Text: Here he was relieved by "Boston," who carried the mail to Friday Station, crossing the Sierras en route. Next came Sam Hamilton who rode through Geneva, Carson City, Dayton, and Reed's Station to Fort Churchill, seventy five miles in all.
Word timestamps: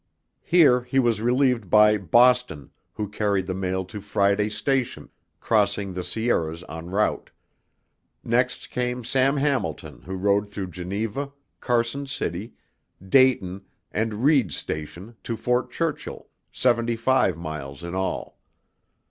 Here 0.41 0.81
he 0.81 0.97
was 0.97 1.21
relieved 1.21 1.69
by 1.69 1.95
"Boston," 1.99 2.71
who 2.93 3.07
carried 3.07 3.45
the 3.45 3.53
mail 3.53 3.85
to 3.85 4.01
Friday 4.01 4.49
Station, 4.49 5.11
crossing 5.39 5.93
the 5.93 6.03
Sierras 6.03 6.63
en 6.67 6.89
route. 6.89 7.29
Next 8.23 8.71
came 8.71 9.03
Sam 9.03 9.37
Hamilton 9.37 10.01
who 10.01 10.15
rode 10.15 10.49
through 10.49 10.69
Geneva, 10.71 11.31
Carson 11.59 12.07
City, 12.07 12.55
Dayton, 13.07 13.63
and 13.91 14.23
Reed's 14.25 14.57
Station 14.57 15.17
to 15.21 15.37
Fort 15.37 15.69
Churchill, 15.69 16.29
seventy 16.51 16.95
five 16.95 17.37
miles 17.37 17.83
in 17.83 17.93
all. 17.93 18.39